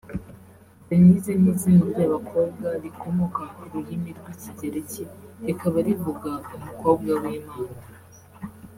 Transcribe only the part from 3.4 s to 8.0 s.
ku rurimi rw’Ikigereki rikaba rivuga “Umukobwa w’Imana”